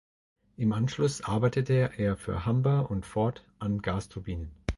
Im 0.57 0.73
Anschluss 0.73 1.21
arbeitete 1.21 1.91
er 1.95 2.17
für 2.17 2.47
"Humber" 2.47 2.89
und 2.89 3.05
"Ford" 3.05 3.45
an 3.59 3.83
Gasturbinen. 3.83 4.49